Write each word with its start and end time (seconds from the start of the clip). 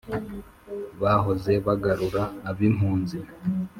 Bahoze 1.01 1.53
bagarura 1.65 2.23
ab'impunzi 2.49 3.17